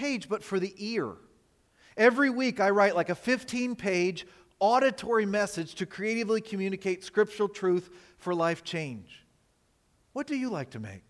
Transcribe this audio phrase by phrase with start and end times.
[0.00, 1.12] page, but for the ear.
[1.94, 4.26] Every week, I write like a 15 page
[4.58, 9.26] auditory message to creatively communicate scriptural truth for life change.
[10.14, 11.04] What do you like to make?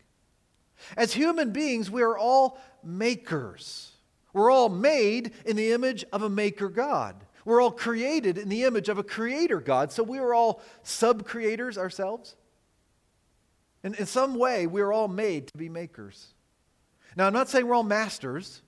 [0.96, 3.92] As human beings, we are all makers.
[4.32, 7.14] We're all made in the image of a maker God.
[7.44, 9.92] We're all created in the image of a creator God.
[9.92, 12.34] So we are all sub creators ourselves.
[13.84, 16.34] And in some way, we're all made to be makers.
[17.16, 18.62] Now, I'm not saying we're all masters.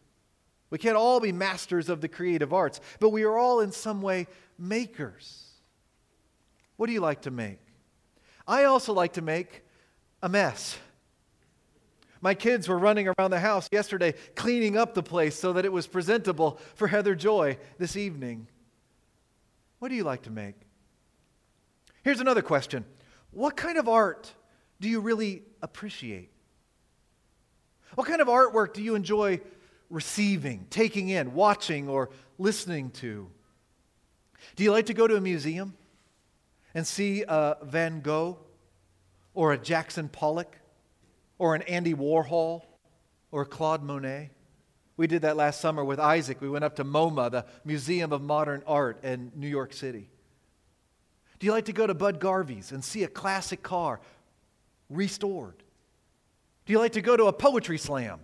[0.73, 4.01] We can't all be masters of the creative arts, but we are all in some
[4.01, 4.27] way
[4.59, 5.51] makers.
[6.77, 7.59] What do you like to make?
[8.49, 9.65] I also like to make
[10.23, 10.79] a mess.
[12.23, 15.73] My kids were running around the house yesterday cleaning up the place so that it
[15.73, 18.47] was presentable for Heather Joy this evening.
[19.79, 20.55] What do you like to make?
[22.03, 22.87] Here's another question
[23.31, 24.33] What kind of art
[24.81, 26.31] do you really appreciate?
[27.95, 29.43] What kind of artwork do you enjoy
[29.93, 33.31] receiving, taking in, watching, or listening to?
[34.57, 35.75] Do you like to go to a museum
[36.75, 38.39] and see a Van Gogh
[39.35, 40.57] or a Jackson Pollock
[41.39, 42.63] or an Andy Warhol
[43.31, 44.31] or Claude Monet?
[44.97, 46.41] We did that last summer with Isaac.
[46.41, 50.09] We went up to MoMA, the Museum of Modern Art in New York City.
[51.39, 54.01] Do you like to go to Bud Garvey's and see a classic car
[54.89, 55.63] restored?
[56.65, 58.21] Do you like to go to a poetry slam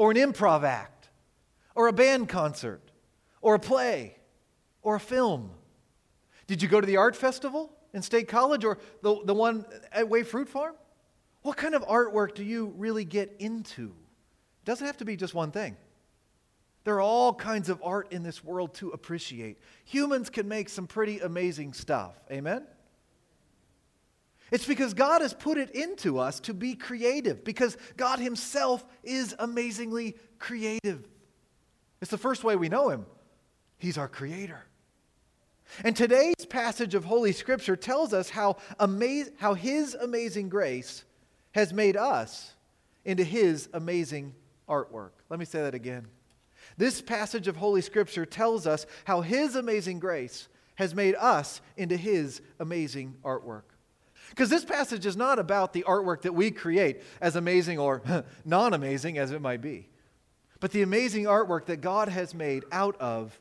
[0.00, 1.10] or an improv act
[1.74, 2.80] or a band concert
[3.42, 4.16] or a play
[4.80, 5.50] or a film?
[6.46, 10.08] Did you go to the art festival in State College or the, the one at
[10.08, 10.74] Way Fruit Farm?
[11.42, 13.88] What kind of artwork do you really get into?
[13.88, 15.76] It doesn't have to be just one thing.
[16.84, 19.58] There are all kinds of art in this world to appreciate.
[19.84, 22.14] Humans can make some pretty amazing stuff.
[22.32, 22.64] Amen?
[24.50, 29.34] It's because God has put it into us to be creative, because God Himself is
[29.38, 31.06] amazingly creative.
[32.00, 33.06] It's the first way we know Him.
[33.78, 34.64] He's our Creator.
[35.84, 41.04] And today's passage of Holy Scripture tells us how, amaz- how His amazing grace
[41.52, 42.54] has made us
[43.04, 44.34] into His amazing
[44.68, 45.10] artwork.
[45.28, 46.06] Let me say that again.
[46.76, 51.96] This passage of Holy Scripture tells us how His amazing grace has made us into
[51.96, 53.62] His amazing artwork.
[54.28, 58.02] Because this passage is not about the artwork that we create, as amazing or
[58.44, 59.88] non amazing as it might be,
[60.60, 63.40] but the amazing artwork that God has made out of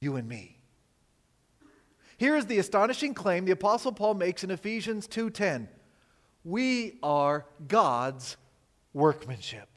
[0.00, 0.58] you and me.
[2.18, 5.68] Here is the astonishing claim the apostle Paul makes in Ephesians 2:10.
[6.44, 8.36] We are God's
[8.92, 9.68] workmanship.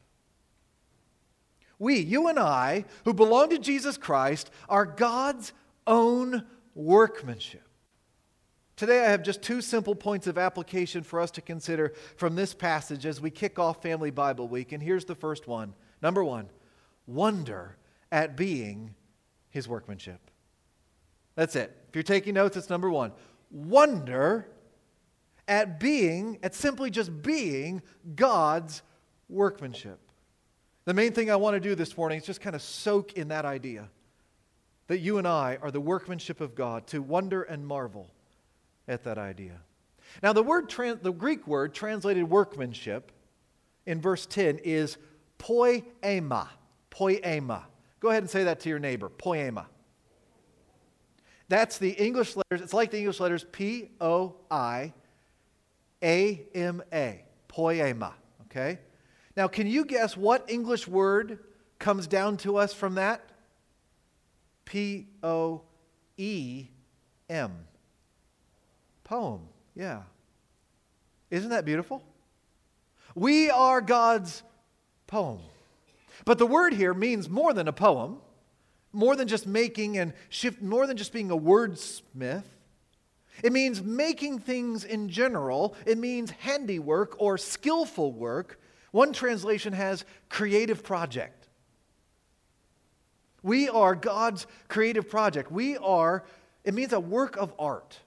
[1.79, 5.51] We, you and I, who belong to Jesus Christ, are God's
[5.85, 6.45] own
[6.75, 7.67] workmanship.
[8.83, 12.53] Today, I have just two simple points of application for us to consider from this
[12.53, 14.73] passage as we kick off Family Bible Week.
[14.73, 15.73] And here's the first one.
[16.01, 16.49] Number one,
[17.07, 17.77] wonder
[18.11, 18.94] at being
[19.51, 20.19] his workmanship.
[21.35, 21.73] That's it.
[21.88, 23.13] If you're taking notes, it's number one.
[23.51, 24.49] Wonder
[25.47, 27.81] at being, at simply just being
[28.17, 28.81] God's
[29.29, 30.01] workmanship.
[30.83, 33.29] The main thing I want to do this morning is just kind of soak in
[33.29, 33.88] that idea
[34.88, 38.09] that you and I are the workmanship of God, to wonder and marvel
[38.88, 39.59] at that idea.
[40.21, 43.11] Now, the, word trans- the Greek word translated workmanship
[43.85, 44.97] in verse 10 is
[45.38, 46.49] poema.
[46.89, 47.66] Poema.
[47.99, 49.09] Go ahead and say that to your neighbor.
[49.09, 49.67] Poema.
[51.49, 52.61] That's the English letters.
[52.61, 54.94] It's like the English letters P O I
[56.01, 57.23] A M A.
[57.47, 58.13] Poema.
[58.45, 58.79] Okay?
[59.35, 61.39] Now, can you guess what English word
[61.79, 63.21] comes down to us from that?
[64.65, 65.61] P O
[66.17, 66.67] E
[67.29, 67.51] M.
[69.03, 69.41] Poem,
[69.75, 70.03] yeah.
[71.30, 72.03] Isn't that beautiful?
[73.16, 74.44] We are God's
[75.08, 75.40] poem.
[76.25, 78.18] But the word here means more than a poem,
[78.92, 82.44] more than just making and shift, more than just being a wordsmith.
[83.44, 85.75] It means making things in general.
[85.86, 88.59] It means handiwork or skillful work.
[88.92, 91.47] One translation has creative project.
[93.42, 95.51] We are God's creative project.
[95.51, 96.24] We are,
[96.63, 98.00] it means a work of art.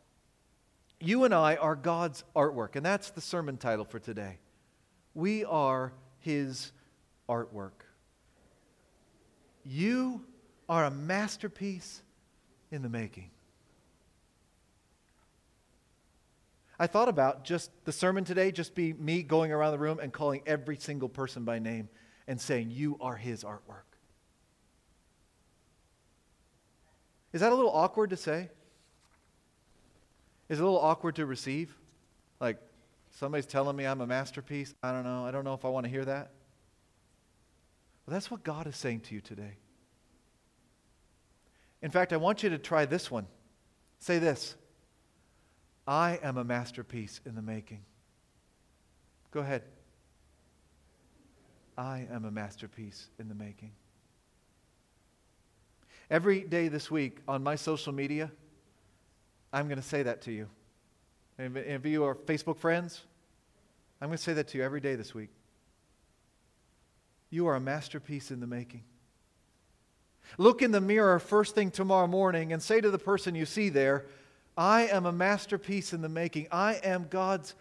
[1.06, 4.40] You and I are God's artwork, and that's the sermon title for today.
[5.14, 6.72] We are His
[7.28, 7.86] artwork.
[9.64, 10.24] You
[10.68, 12.02] are a masterpiece
[12.72, 13.30] in the making.
[16.76, 20.12] I thought about just the sermon today, just be me going around the room and
[20.12, 21.88] calling every single person by name
[22.26, 23.86] and saying, You are His artwork.
[27.32, 28.50] Is that a little awkward to say?
[30.48, 31.76] Is a little awkward to receive?
[32.40, 32.58] Like,
[33.10, 34.74] somebody's telling me I'm a masterpiece.
[34.82, 35.26] I don't know.
[35.26, 36.30] I don't know if I want to hear that.
[38.06, 39.56] Well, that's what God is saying to you today.
[41.82, 43.26] In fact, I want you to try this one.
[43.98, 44.56] Say this
[45.86, 47.82] I am a masterpiece in the making.
[49.30, 49.62] Go ahead.
[51.76, 53.72] I am a masterpiece in the making.
[56.10, 58.30] Every day this week on my social media,
[59.52, 60.48] I'm going to say that to you.
[61.38, 63.02] And if you are Facebook friends,
[64.00, 65.30] I'm going to say that to you every day this week.
[67.30, 68.84] You are a masterpiece in the making.
[70.38, 73.68] Look in the mirror first thing tomorrow morning and say to the person you see
[73.68, 74.06] there,
[74.56, 76.48] I am a masterpiece in the making.
[76.50, 77.54] I am God's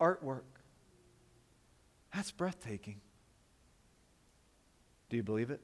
[0.00, 0.42] artwork.
[2.14, 3.00] That's breathtaking.
[5.10, 5.60] Do you believe it?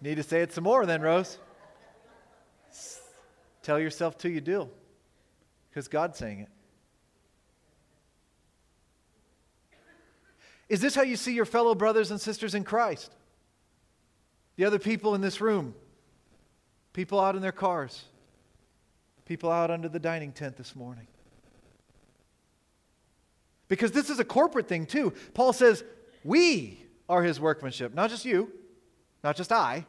[0.00, 1.38] Need to say it some more then, Rose.
[3.68, 4.66] Tell yourself till you do,
[5.68, 6.48] because God's saying it.
[10.70, 13.12] Is this how you see your fellow brothers and sisters in Christ?
[14.56, 15.74] The other people in this room,
[16.94, 18.06] people out in their cars,
[19.26, 21.06] people out under the dining tent this morning.
[23.68, 25.12] Because this is a corporate thing too.
[25.34, 25.84] Paul says,
[26.24, 28.50] We are his workmanship, not just you,
[29.22, 29.84] not just I.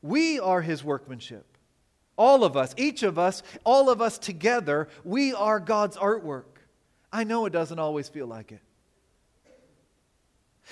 [0.00, 1.53] We are his workmanship.
[2.16, 6.44] All of us, each of us, all of us together, we are God's artwork.
[7.12, 8.60] I know it doesn't always feel like it.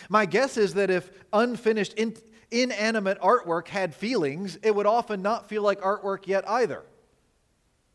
[0.09, 2.17] My guess is that if unfinished, in,
[2.50, 6.83] inanimate artwork had feelings, it would often not feel like artwork yet either.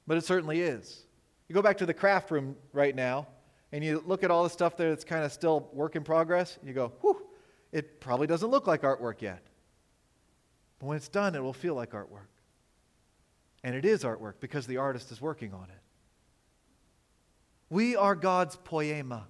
[0.05, 1.03] But it certainly is.
[1.47, 3.27] You go back to the craft room right now,
[3.71, 6.57] and you look at all the stuff there that's kind of still work in progress,
[6.59, 7.21] and you go, whew,
[7.71, 9.41] it probably doesn't look like artwork yet.
[10.79, 12.27] But when it's done, it will feel like artwork.
[13.67, 15.81] And it is artwork because the artist is working on it.
[17.69, 19.27] We are God's poema.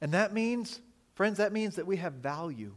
[0.00, 0.80] And that means,
[1.14, 2.74] friends, that means that we have value.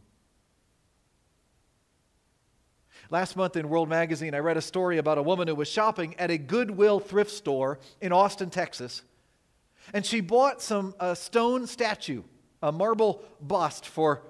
[3.09, 6.13] Last month in World Magazine, I read a story about a woman who was shopping
[6.19, 9.01] at a Goodwill thrift store in Austin, Texas.
[9.95, 12.21] And she bought some a stone statue,
[12.61, 14.21] a marble bust for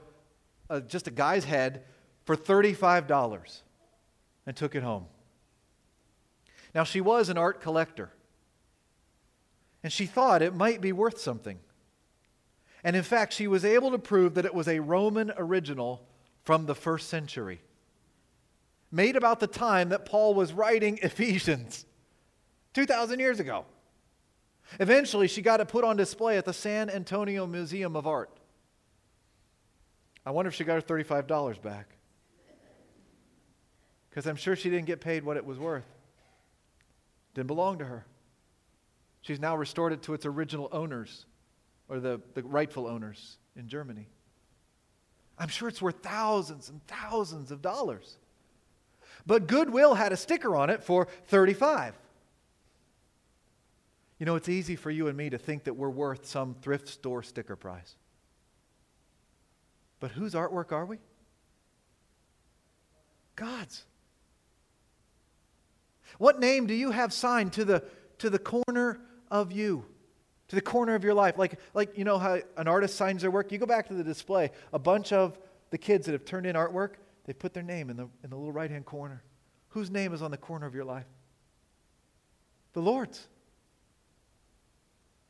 [0.69, 1.83] uh, just a guy's head
[2.23, 3.63] for $35
[4.45, 5.07] and took it home.
[6.73, 8.11] Now, she was an art collector,
[9.83, 11.59] and she thought it might be worth something.
[12.83, 16.07] And in fact, she was able to prove that it was a Roman original
[16.43, 17.61] from the first century
[18.91, 21.85] made about the time that Paul was writing Ephesians
[22.73, 23.65] 2,000 years ago.
[24.79, 28.29] Eventually, she got it put on display at the San Antonio Museum of Art.
[30.25, 31.95] I wonder if she got her $35 back.
[34.09, 35.85] Because I'm sure she didn't get paid what it was worth.
[37.33, 38.05] Didn't belong to her.
[39.21, 41.25] She's now restored it to its original owners,
[41.87, 44.07] or the, the rightful owners in Germany.
[45.37, 48.17] I'm sure it's worth thousands and thousands of dollars.
[49.25, 51.95] But Goodwill had a sticker on it for 35.
[54.19, 56.89] You know, it's easy for you and me to think that we're worth some thrift
[56.89, 57.95] store sticker price.
[59.99, 60.97] But whose artwork are we?
[63.35, 63.83] God's.
[66.19, 67.83] What name do you have signed to the,
[68.19, 69.01] to the corner
[69.31, 69.85] of you?
[70.49, 71.37] To the corner of your life?
[71.37, 73.51] Like, like, you know how an artist signs their work?
[73.51, 75.37] You go back to the display, a bunch of
[75.69, 76.95] the kids that have turned in artwork,
[77.25, 79.23] they put their name in the, in the little right hand corner.
[79.69, 81.05] Whose name is on the corner of your life?
[82.73, 83.27] The Lord's.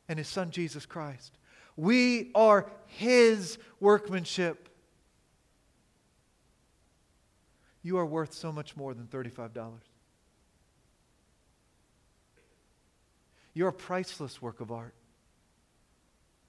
[0.07, 1.37] And His Son, Jesus Christ.
[1.75, 4.69] We are His workmanship.
[7.83, 9.71] You are worth so much more than $35.
[13.53, 14.93] You're a priceless work of art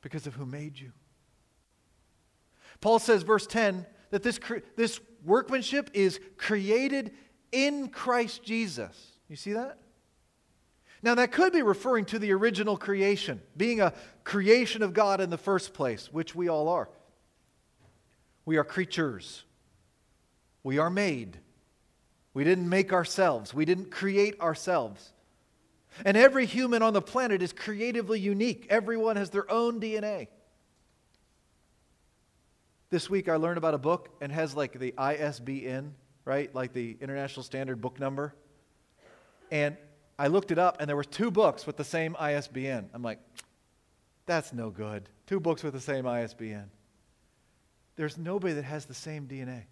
[0.02, 0.92] because of who made you.
[2.80, 4.40] Paul says, verse 10, that this,
[4.76, 7.12] this workmanship is created
[7.52, 9.12] in Christ Jesus.
[9.28, 9.78] You see that?
[11.02, 15.30] Now, that could be referring to the original creation, being a creation of God in
[15.30, 16.90] the first place, which we all are.
[18.44, 19.44] We are creatures.
[20.62, 21.38] We are made.
[22.34, 25.12] We didn't make ourselves, we didn't create ourselves.
[26.04, 28.66] And every human on the planet is creatively unique.
[28.70, 30.28] Everyone has their own DNA.
[32.90, 35.94] This week I learned about a book and has like the ISBN,
[36.24, 36.52] right?
[36.54, 38.34] Like the International Standard Book Number.
[39.50, 39.76] And
[40.18, 42.90] I looked it up and there were two books with the same ISBN.
[42.92, 43.20] I'm like,
[44.26, 45.08] that's no good.
[45.26, 46.70] Two books with the same ISBN.
[47.96, 49.64] There's nobody that has the same DNA,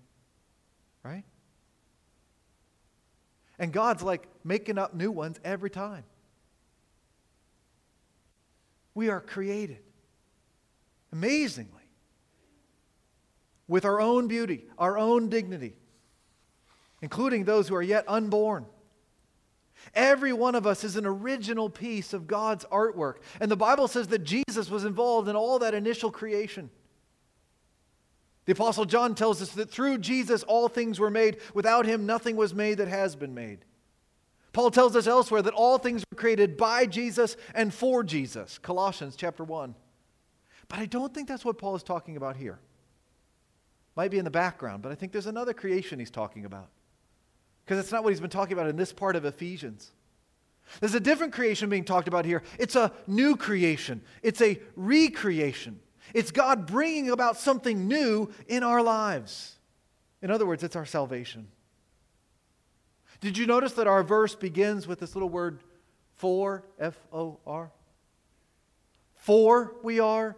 [1.02, 1.24] right?
[3.58, 6.04] And God's like making up new ones every time.
[8.94, 9.78] We are created
[11.12, 11.72] amazingly
[13.66, 15.74] with our own beauty, our own dignity,
[17.02, 18.66] including those who are yet unborn.
[19.94, 23.16] Every one of us is an original piece of God's artwork.
[23.40, 26.70] And the Bible says that Jesus was involved in all that initial creation.
[28.48, 31.36] The Apostle John tells us that through Jesus all things were made.
[31.52, 33.58] Without him, nothing was made that has been made.
[34.54, 38.56] Paul tells us elsewhere that all things were created by Jesus and for Jesus.
[38.56, 39.74] Colossians chapter 1.
[40.66, 42.58] But I don't think that's what Paul is talking about here.
[43.96, 46.70] Might be in the background, but I think there's another creation he's talking about.
[47.66, 49.90] Because that's not what he's been talking about in this part of Ephesians.
[50.80, 52.42] There's a different creation being talked about here.
[52.58, 55.80] It's a new creation, it's a recreation.
[56.14, 59.56] It's God bringing about something new in our lives.
[60.22, 61.48] In other words, it's our salvation.
[63.20, 65.60] Did you notice that our verse begins with this little word
[66.14, 67.70] for, F O R?
[69.16, 70.36] For we are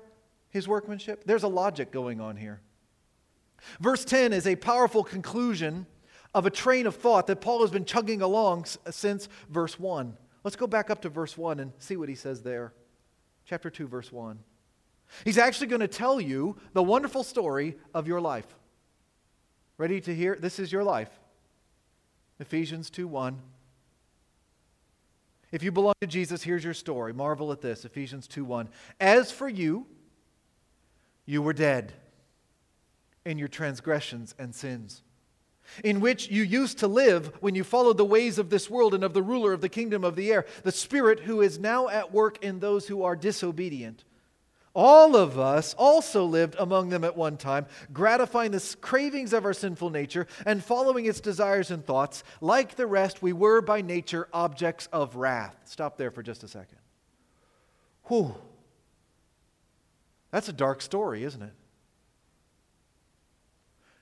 [0.48, 1.24] his workmanship?
[1.24, 2.60] There's a logic going on here.
[3.78, 5.86] Verse 10 is a powerful conclusion
[6.34, 10.16] of a train of thought that Paul has been chugging along since verse 1.
[10.42, 12.72] Let's go back up to verse 1 and see what he says there.
[13.44, 14.38] Chapter 2, verse 1.
[15.24, 18.46] He's actually going to tell you the wonderful story of your life.
[19.78, 20.36] Ready to hear?
[20.38, 21.10] This is your life.
[22.38, 23.38] Ephesians 2 1.
[25.52, 27.12] If you belong to Jesus, here's your story.
[27.12, 28.68] Marvel at this Ephesians 2 1.
[29.00, 29.86] As for you,
[31.26, 31.92] you were dead
[33.24, 35.02] in your transgressions and sins,
[35.84, 39.04] in which you used to live when you followed the ways of this world and
[39.04, 42.12] of the ruler of the kingdom of the air, the Spirit who is now at
[42.12, 44.04] work in those who are disobedient.
[44.72, 49.52] All of us also lived among them at one time, gratifying the cravings of our
[49.52, 52.22] sinful nature and following its desires and thoughts.
[52.40, 55.56] Like the rest, we were by nature objects of wrath.
[55.64, 56.78] Stop there for just a second.
[58.04, 58.34] Whew.
[60.30, 61.54] That's a dark story, isn't it?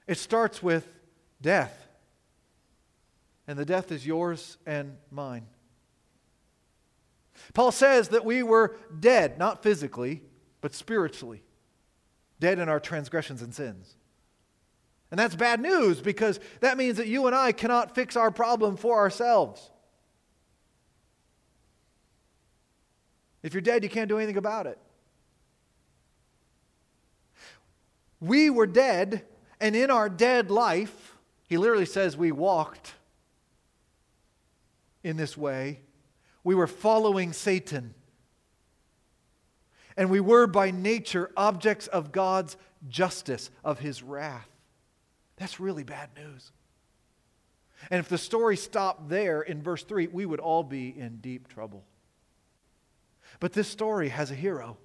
[0.07, 0.87] It starts with
[1.41, 1.87] death.
[3.47, 5.47] And the death is yours and mine.
[7.55, 10.23] Paul says that we were dead, not physically,
[10.61, 11.43] but spiritually,
[12.41, 13.97] dead in our transgressions and sins.
[15.11, 18.77] And that's bad news because that means that you and I cannot fix our problem
[18.77, 19.71] for ourselves.
[23.43, 24.79] If you're dead, you can't do anything about it.
[28.21, 29.25] We were dead,
[29.61, 31.17] and in our dead life,
[31.49, 32.95] he literally says we walked
[35.05, 35.81] in this way.
[36.43, 37.95] We were following Satan
[39.99, 42.57] and we were by nature objects of God's
[42.89, 44.49] justice, of his wrath.
[45.37, 46.53] That's really bad news.
[47.91, 51.49] And if the story stopped there in verse 3, we would all be in deep
[51.49, 51.85] trouble.
[53.41, 54.79] But this story has a hero,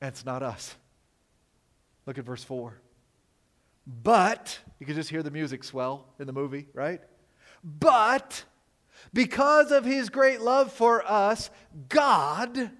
[0.00, 0.76] and it's not us.
[2.06, 2.80] Look at verse 4.
[4.04, 7.00] But, you can just hear the music swell in the movie, right?
[7.64, 8.44] But,
[9.12, 11.50] because of his great love for us,
[11.88, 12.70] God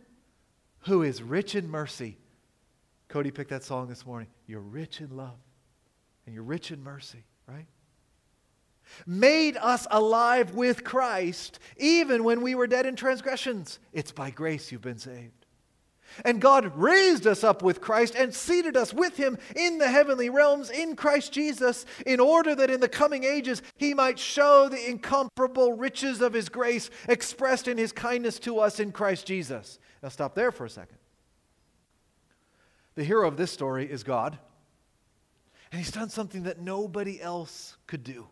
[0.86, 2.16] who is rich in mercy.
[3.08, 4.28] Cody picked that song this morning.
[4.46, 5.38] You're rich in love
[6.24, 7.66] and you're rich in mercy, right?
[9.06, 13.78] Made us alive with Christ even when we were dead in transgressions.
[13.92, 15.45] It's by grace you've been saved.
[16.24, 20.30] And God raised us up with Christ and seated us with him in the heavenly
[20.30, 24.88] realms in Christ Jesus, in order that in the coming ages he might show the
[24.88, 29.78] incomparable riches of his grace expressed in his kindness to us in Christ Jesus.
[30.02, 30.98] Now, stop there for a second.
[32.96, 34.38] The hero of this story is God,
[35.70, 38.26] and He's done something that nobody else could do.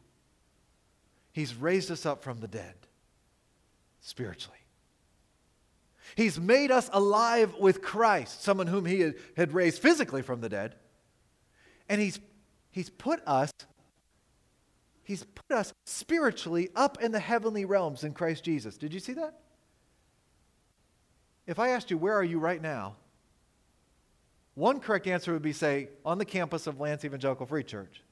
[1.32, 2.74] He's raised us up from the dead
[4.00, 4.58] spiritually.
[6.16, 10.76] He's made us alive with Christ, someone whom He had raised physically from the dead.
[11.88, 12.20] And He's,
[12.70, 13.50] he's put us
[15.04, 18.78] He's put us spiritually up in the heavenly realms in Christ Jesus.
[18.78, 19.38] Did you see that?
[21.46, 22.96] If I asked you, where are you right now?
[24.54, 28.02] One correct answer would be, say, on the campus of Lanse Evangelical Free Church.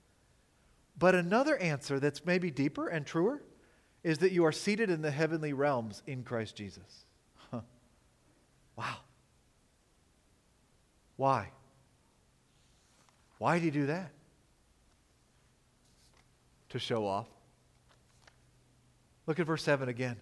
[0.99, 3.43] But another answer that's maybe deeper and truer
[4.05, 7.07] is that you are seated in the heavenly realms in Christ Jesus.
[8.77, 8.97] Wow.
[11.17, 11.51] Why?
[13.39, 14.11] Why did he do that?
[16.71, 17.29] To show off.
[19.27, 20.17] Look at verse 7 again.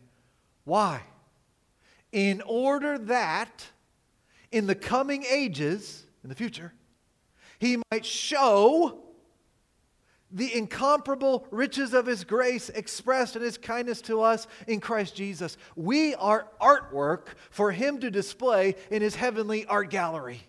[0.65, 1.03] Why?
[2.13, 3.67] in order that
[4.51, 6.73] in the coming ages, in the future,
[7.59, 9.03] he might show
[10.33, 15.57] the incomparable riches of his grace expressed in his kindness to us in Christ Jesus.
[15.77, 20.41] We are artwork for him to display in his heavenly art gallery.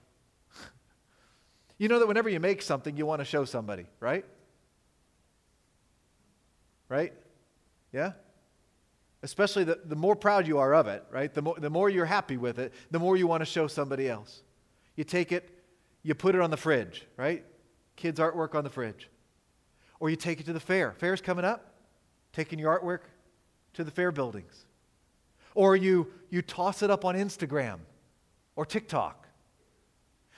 [1.77, 4.23] You know that whenever you make something, you want to show somebody, right?
[6.89, 7.13] Right?
[7.91, 8.11] Yeah?
[9.23, 11.33] Especially the, the more proud you are of it, right?
[11.33, 14.07] The more, the more you're happy with it, the more you want to show somebody
[14.07, 14.43] else.
[14.95, 15.49] You take it,
[16.03, 17.43] you put it on the fridge, right?
[17.95, 19.09] Kids' artwork on the fridge.
[20.01, 20.93] Or you take it to the fair.
[20.93, 21.75] Fair's coming up,
[22.33, 23.01] taking your artwork
[23.73, 24.65] to the fair buildings.
[25.53, 27.77] Or you, you toss it up on Instagram
[28.55, 29.27] or TikTok.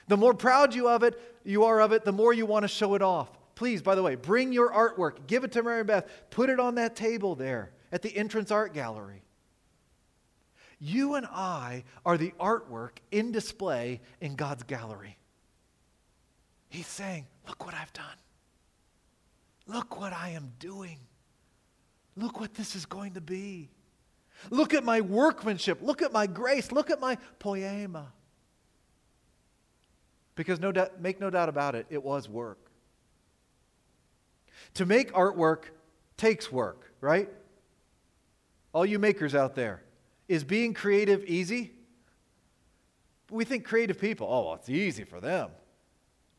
[0.09, 2.67] The more proud you of it, you are of it, the more you want to
[2.67, 3.31] show it off.
[3.55, 6.75] Please, by the way, bring your artwork, give it to Mary Beth, put it on
[6.75, 9.23] that table there at the entrance art gallery.
[10.77, 15.17] You and I are the artwork in display in God's gallery.
[16.67, 18.17] He's saying, Look what I've done.
[19.67, 20.99] Look what I am doing.
[22.15, 23.69] Look what this is going to be.
[24.49, 25.79] Look at my workmanship.
[25.81, 26.71] Look at my grace.
[26.71, 28.11] Look at my poema.
[30.35, 32.57] Because no doubt, make no doubt about it, it was work.
[34.75, 35.65] To make artwork
[36.17, 37.29] takes work, right?
[38.73, 39.83] All you makers out there,
[40.27, 41.73] is being creative easy?
[43.29, 45.49] We think creative people, oh, well, it's easy for them.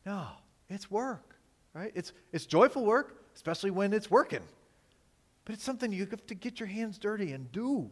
[0.05, 0.27] No,
[0.69, 1.34] it's work,
[1.75, 1.91] right?
[1.93, 4.41] It's, it's joyful work, especially when it's working.
[5.43, 7.91] But it's something you have to get your hands dirty and do.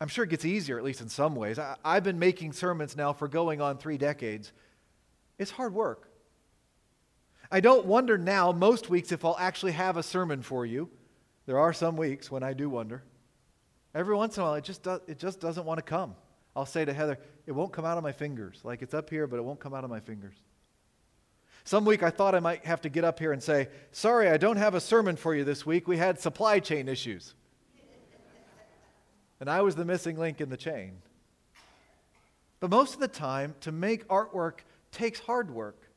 [0.00, 1.58] I'm sure it gets easier, at least in some ways.
[1.58, 4.52] I, I've been making sermons now for going on three decades.
[5.38, 6.10] It's hard work.
[7.50, 10.90] I don't wonder now, most weeks, if I'll actually have a sermon for you.
[11.46, 13.04] There are some weeks when I do wonder.
[13.94, 16.16] Every once in a while, it just, it just doesn't want to come.
[16.56, 18.60] I'll say to Heather, it won't come out of my fingers.
[18.64, 20.34] Like it's up here, but it won't come out of my fingers.
[21.64, 24.36] Some week I thought I might have to get up here and say, Sorry, I
[24.36, 25.86] don't have a sermon for you this week.
[25.86, 27.34] We had supply chain issues.
[29.40, 31.02] and I was the missing link in the chain.
[32.60, 34.60] But most of the time, to make artwork
[34.92, 35.88] takes hard work.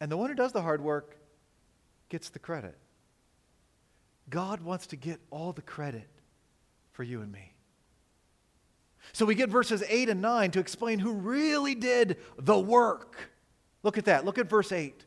[0.00, 1.16] And the one who does the hard work
[2.08, 2.76] gets the credit.
[4.28, 6.08] God wants to get all the credit
[6.92, 7.52] for you and me.
[9.12, 13.31] So we get verses 8 and 9 to explain who really did the work.
[13.82, 14.24] Look at that.
[14.24, 15.04] Look at verse 8.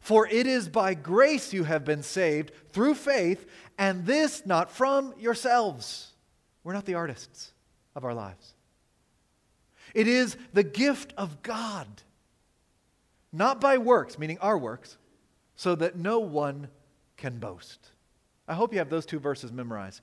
[0.00, 5.14] For it is by grace you have been saved through faith, and this not from
[5.18, 6.12] yourselves.
[6.62, 7.52] We're not the artists
[7.96, 8.54] of our lives.
[9.94, 11.88] It is the gift of God,
[13.32, 14.98] not by works, meaning our works,
[15.56, 16.68] so that no one
[17.16, 17.90] can boast.
[18.46, 20.00] I hope you have those two verses memorized.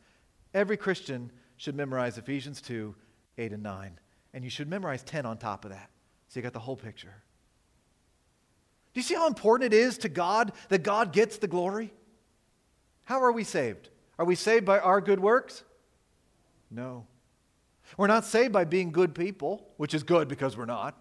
[0.53, 2.95] Every Christian should memorize Ephesians 2
[3.37, 3.99] 8 and 9.
[4.33, 5.89] And you should memorize 10 on top of that.
[6.27, 7.13] So you got the whole picture.
[8.95, 11.93] Do you see how important it is to God that God gets the glory?
[13.03, 13.89] How are we saved?
[14.17, 15.65] Are we saved by our good works?
[16.71, 17.05] No.
[17.97, 20.97] We're not saved by being good people, which is good because we're not.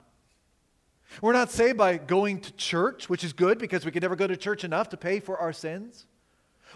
[1.23, 4.27] We're not saved by going to church, which is good because we can never go
[4.27, 6.07] to church enough to pay for our sins.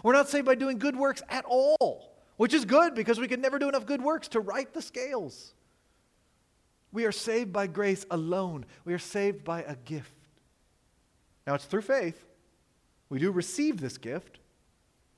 [0.03, 3.41] We're not saved by doing good works at all, which is good because we can
[3.41, 5.53] never do enough good works to right the scales.
[6.93, 8.65] We are saved by grace alone.
[8.85, 10.13] We are saved by a gift.
[11.49, 12.27] Now, it's through faith.
[13.09, 14.37] We do receive this gift.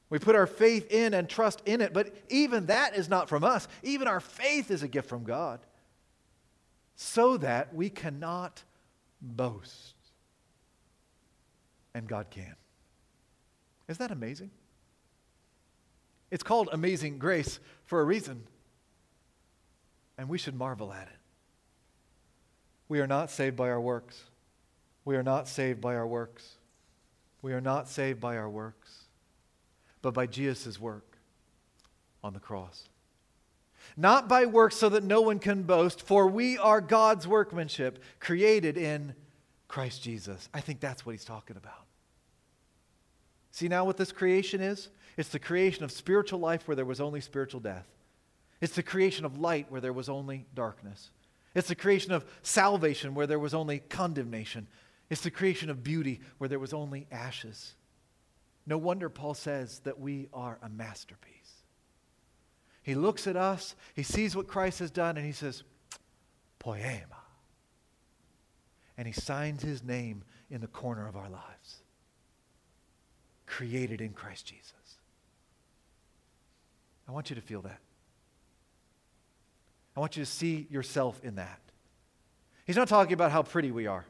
[0.10, 3.44] We put our faith in and trust in it, but even that is not from
[3.44, 3.68] us.
[3.84, 5.60] Even our faith is a gift from God,
[6.96, 8.64] so that we cannot
[9.22, 9.96] boast.
[11.94, 12.56] And God can.
[13.90, 14.52] Isn't that amazing?
[16.32, 18.48] It's called amazing grace for a reason.
[20.18, 21.20] And we should marvel at it.
[22.88, 24.31] We are not saved by our works.
[25.06, 26.56] We are not saved by our works.
[27.42, 29.06] We are not saved by our works,
[30.02, 31.18] but by Jesus' work
[32.24, 32.88] on the cross.
[33.98, 38.78] Not by works so that no one can boast, for we are God's workmanship, created
[38.78, 39.16] in
[39.68, 40.50] Christ Jesus.
[40.54, 41.86] I think that's what he's talking about.
[43.52, 44.90] See now what this creation is?
[45.18, 47.88] It's the creation of spiritual life where there was only spiritual death.
[48.62, 51.10] It's the creation of light where there was only darkness.
[51.54, 54.68] It's the creation of salvation where there was only condemnation.
[55.12, 57.76] It's the creation of beauty where there was only ashes.
[58.66, 61.36] No wonder Paul says that we are a masterpiece.
[62.82, 65.64] He looks at us, he sees what Christ has done, and he says,
[66.60, 67.18] Poema.
[68.98, 71.82] And he signs his name in the corner of our lives.
[73.46, 74.72] Created in Christ Jesus.
[77.06, 77.80] I want you to feel that.
[79.98, 81.60] I want you to see yourself in that.
[82.66, 84.06] He's not talking about how pretty we are.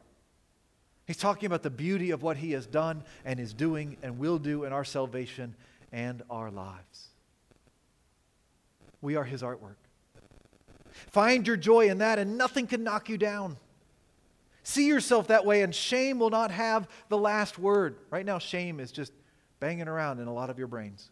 [1.06, 4.38] He's talking about the beauty of what he has done and is doing and will
[4.38, 5.54] do in our salvation
[5.90, 7.08] and our lives.
[9.00, 9.76] We are his artwork.
[11.10, 13.56] Find your joy in that, and nothing can knock you down.
[14.62, 17.96] See yourself that way, and shame will not have the last word.
[18.10, 19.12] Right now, shame is just
[19.58, 21.10] banging around in a lot of your brains.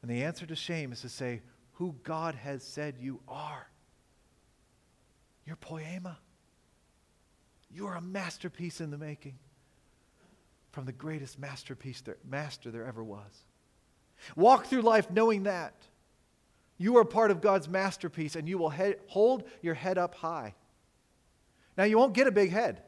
[0.00, 3.66] And the answer to shame is to say, who God has said you are.
[5.44, 6.18] You're poema.
[7.72, 9.38] You are a masterpiece in the making
[10.72, 13.44] from the greatest masterpiece there, master there ever was.
[14.36, 15.74] Walk through life knowing that.
[16.78, 20.54] You are part of God's masterpiece and you will he- hold your head up high.
[21.76, 22.82] Now, you won't get a big head.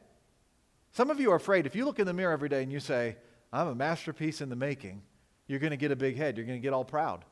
[0.91, 1.65] Some of you are afraid.
[1.65, 3.17] If you look in the mirror every day and you say,
[3.51, 5.01] I'm a masterpiece in the making,
[5.47, 6.37] you're going to get a big head.
[6.37, 7.25] You're going to get all proud.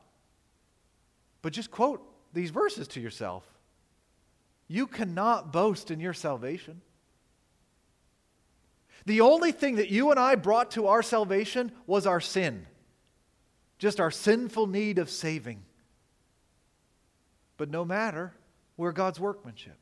[1.42, 3.44] But just quote these verses to yourself.
[4.68, 6.80] You cannot boast in your salvation.
[9.06, 12.66] The only thing that you and I brought to our salvation was our sin,
[13.78, 15.62] just our sinful need of saving.
[17.56, 18.32] But no matter,
[18.76, 19.78] we're God's workmanship.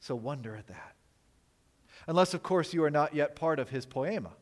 [0.00, 0.94] So wonder at that.
[2.06, 4.32] Unless, of course, you are not yet part of his poema.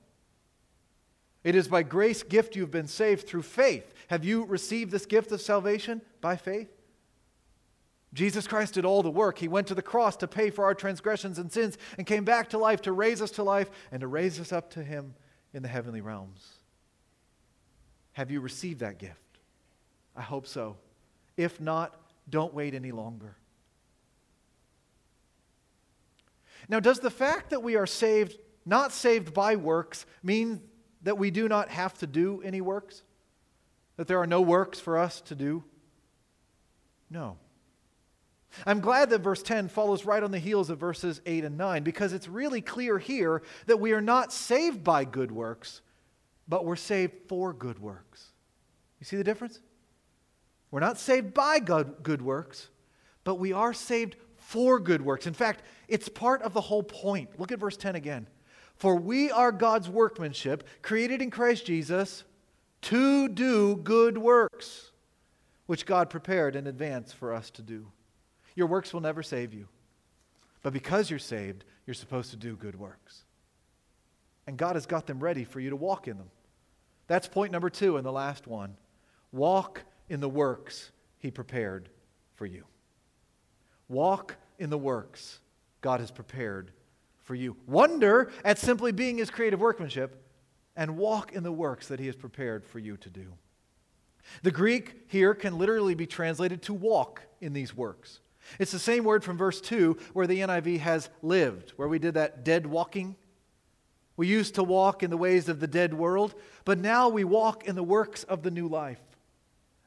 [1.44, 3.94] It is by grace gift you've been saved through faith.
[4.08, 6.68] Have you received this gift of salvation by faith?
[8.12, 9.38] Jesus Christ did all the work.
[9.38, 12.50] He went to the cross to pay for our transgressions and sins and came back
[12.50, 15.14] to life to raise us to life and to raise us up to Him
[15.54, 16.48] in the heavenly realms.
[18.12, 19.14] Have you received that gift?
[20.16, 20.76] I hope so.
[21.36, 21.94] If not,
[22.28, 23.36] don't wait any longer.
[26.68, 30.60] Now, does the fact that we are saved, not saved by works, mean
[31.02, 33.02] that we do not have to do any works?
[33.96, 35.64] That there are no works for us to do?
[37.08, 37.38] No.
[38.66, 41.82] I'm glad that verse 10 follows right on the heels of verses 8 and 9
[41.82, 45.80] because it's really clear here that we are not saved by good works,
[46.48, 48.26] but we're saved for good works.
[48.98, 49.60] You see the difference?
[50.70, 52.68] We're not saved by good, good works,
[53.24, 55.26] but we are saved for good works.
[55.26, 57.38] In fact, it's part of the whole point.
[57.38, 58.26] Look at verse 10 again.
[58.76, 62.24] For we are God's workmanship, created in Christ Jesus
[62.82, 64.90] to do good works,
[65.66, 67.86] which God prepared in advance for us to do.
[68.54, 69.68] Your works will never save you.
[70.62, 73.24] But because you're saved, you're supposed to do good works.
[74.46, 76.30] And God has got them ready for you to walk in them.
[77.06, 78.76] That's point number two and the last one.
[79.32, 81.88] Walk in the works He prepared
[82.34, 82.64] for you.
[83.88, 85.40] Walk in the works
[85.80, 86.72] God has prepared
[87.22, 87.56] for you.
[87.66, 90.22] Wonder at simply being His creative workmanship
[90.76, 93.32] and walk in the works that He has prepared for you to do.
[94.42, 98.20] The Greek here can literally be translated to walk in these works.
[98.58, 102.14] It's the same word from verse 2 where the NIV has lived, where we did
[102.14, 103.16] that dead walking.
[104.16, 106.34] We used to walk in the ways of the dead world,
[106.64, 109.00] but now we walk in the works of the new life.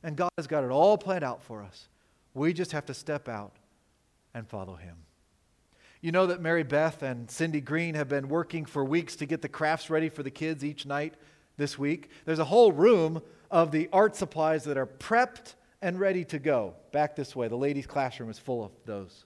[0.01, 1.87] And God has got it all planned out for us.
[2.33, 3.53] We just have to step out
[4.33, 4.97] and follow Him.
[6.01, 9.41] You know that Mary Beth and Cindy Green have been working for weeks to get
[9.41, 11.13] the crafts ready for the kids each night
[11.55, 12.09] this week.
[12.25, 16.75] There's a whole room of the art supplies that are prepped and ready to go.
[16.93, 17.49] Back this way.
[17.49, 19.25] The ladies' classroom is full of those.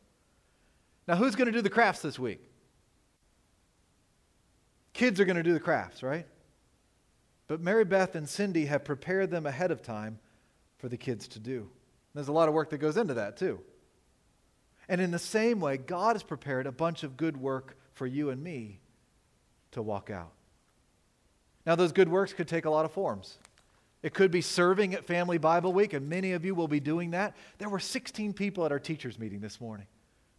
[1.07, 2.41] Now, who's going to do the crafts this week?
[4.91, 6.25] Kids are going to do the crafts, right?
[7.45, 10.17] But Mary Beth and Cindy have prepared them ahead of time
[10.79, 11.69] for the kids to do.
[12.15, 13.61] There's a lot of work that goes into that, too.
[14.89, 18.31] And in the same way, God has prepared a bunch of good work for you
[18.31, 18.79] and me
[19.71, 20.31] to walk out.
[21.67, 23.37] Now, those good works could take a lot of forms.
[24.03, 27.11] It could be serving at Family Bible Week, and many of you will be doing
[27.11, 27.35] that.
[27.57, 29.87] There were 16 people at our teachers' meeting this morning.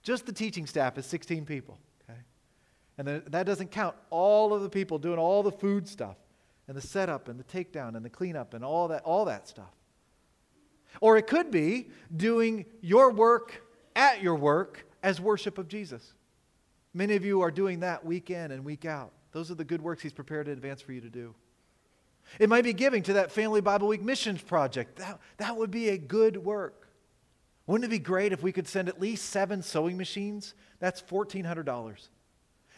[0.02, 2.20] Just the teaching staff is 16 people, okay?
[2.98, 6.16] And that doesn't count all of the people doing all the food stuff,
[6.68, 9.74] and the setup, and the takedown, and the cleanup, and all that, all that stuff.
[11.00, 13.62] Or it could be doing your work
[13.96, 16.14] at your work as worship of Jesus.
[16.94, 19.12] Many of you are doing that week in and week out.
[19.32, 21.34] Those are the good works He's prepared in advance for you to do.
[22.38, 24.96] It might be giving to that Family Bible Week missions project.
[24.96, 26.88] That, that would be a good work.
[27.66, 30.54] Wouldn't it be great if we could send at least seven sewing machines?
[30.80, 32.08] That's $1,400.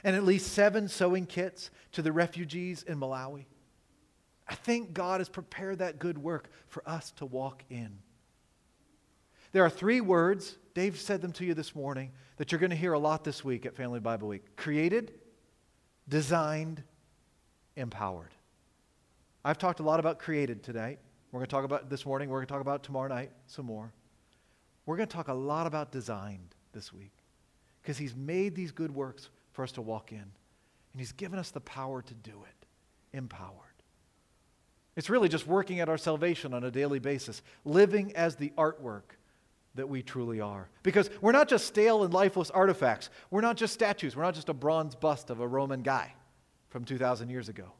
[0.02, 3.44] And at least seven sewing kits to the refugees in Malawi.
[4.48, 7.98] I think God has prepared that good work for us to walk in.
[9.52, 12.76] There are three words, Dave said them to you this morning, that you're going to
[12.76, 15.12] hear a lot this week at Family Bible Week created,
[16.08, 16.82] designed,
[17.76, 18.34] empowered.
[19.44, 20.98] I've talked a lot about created today.
[21.32, 22.28] We're going to talk about this morning.
[22.28, 23.92] We're going to talk about tomorrow night some more.
[24.84, 27.12] We're going to talk a lot about designed this week
[27.80, 31.50] because He's made these good works for us to walk in, and He's given us
[31.50, 33.54] the power to do it, empowered.
[34.96, 39.14] It's really just working at our salvation on a daily basis, living as the artwork
[39.76, 40.68] that we truly are.
[40.82, 43.08] Because we're not just stale and lifeless artifacts.
[43.30, 44.16] We're not just statues.
[44.16, 46.12] We're not just a bronze bust of a Roman guy
[46.68, 47.72] from 2,000 years ago.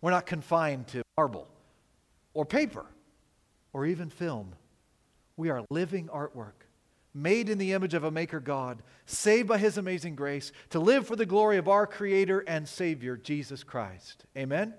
[0.00, 1.46] We're not confined to marble
[2.34, 2.86] or paper
[3.72, 4.54] or even film.
[5.36, 6.66] We are living artwork,
[7.14, 11.06] made in the image of a maker God, saved by his amazing grace to live
[11.06, 14.24] for the glory of our Creator and Savior, Jesus Christ.
[14.36, 14.74] Amen?